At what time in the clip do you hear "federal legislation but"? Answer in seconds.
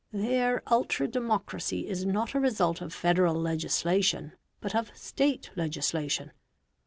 2.91-4.73